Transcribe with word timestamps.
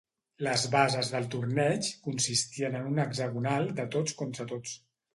Les 0.45 0.63
bases 0.75 1.11
del 1.15 1.27
torneig 1.35 1.91
consistien 2.07 2.81
en 2.83 2.91
un 2.95 3.05
hexagonal 3.07 3.73
de 3.83 3.89
tots 3.99 4.21
contra 4.25 4.53
tots. 4.55 4.79